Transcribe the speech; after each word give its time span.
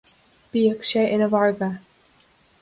Bíodh 0.55 0.85
sé 0.91 1.03
ina 1.17 1.27
mhargadh. 1.35 1.79